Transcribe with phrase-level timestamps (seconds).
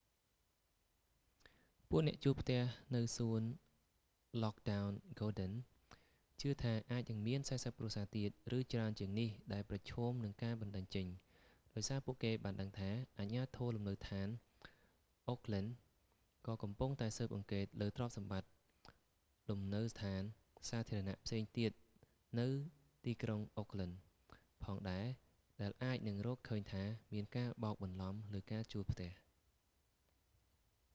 [1.93, 2.61] ពួកអ្នកជួលផ្ទះ
[2.95, 3.41] នៅសួន
[4.45, 11.07] ឡគ់ដោន ហ្គាដិន lockwood gardens ជឿថាអាចនឹងមាន 40 គ្រួសារទៀត ឬច្រើនជាងនេះដែលប្រឈមនឹងការបណ្តេញចេញ
[11.75, 14.27] ដោយសារពួកគេបានដឹងថា អាជ្ញាធរលំនៅដ្ឋាន
[15.29, 15.73] អូកឡិន oha
[16.47, 18.49] ក៏កំពុងតែស៊ើបអង្កេតលើទ្រព្យសម្បត្តិ
[19.49, 20.21] លំនៅដ្ឋាន
[20.69, 21.71] សាធារណៈផ្សេងទៀត
[22.39, 22.47] នៅ
[23.05, 25.07] ទីក្រុងអូកឡិន oakland ផងដែរ
[25.61, 26.83] ដែលអាចនឹងរកឃើញថា
[27.13, 29.11] មានការបោកបន្លំលើការជួលផ្ទះ